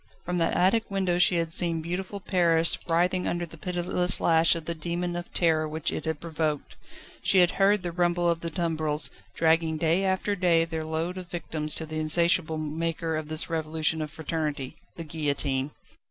[0.25, 4.65] From that attic window she had seen beautiful Paris writhing under the pitiless lash of
[4.65, 6.75] the demon of terror which it had provoked;
[7.21, 11.29] she had heard the rumble of the tumbrils, dragging day after day their load of
[11.29, 15.69] victims to the insatiable maker of this Revolution of Fraternity the Guillotine.